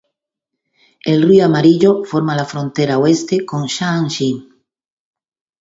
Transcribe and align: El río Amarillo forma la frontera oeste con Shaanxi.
El 1.05 1.21
río 1.21 1.45
Amarillo 1.45 2.03
forma 2.05 2.35
la 2.35 2.43
frontera 2.45 2.97
oeste 2.97 3.45
con 3.45 3.65
Shaanxi. 3.67 4.49